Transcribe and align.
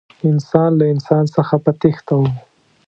انسان 0.29 0.69
له 0.79 0.85
انسان 0.93 1.23
څخه 1.35 1.55
په 1.63 1.71
تېښته 1.79 2.13
و. 2.19 2.23